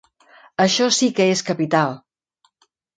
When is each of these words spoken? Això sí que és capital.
Això 0.65 0.87
sí 1.01 1.11
que 1.21 1.29
és 1.37 1.47
capital. 1.53 1.97